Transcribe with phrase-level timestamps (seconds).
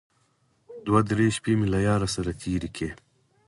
[0.85, 2.89] دوه درې شپې مې له ياره سره تېرې کړې.